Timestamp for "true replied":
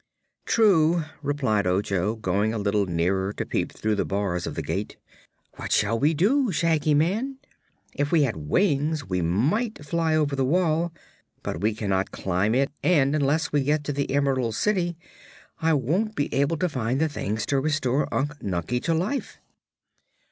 0.47-1.67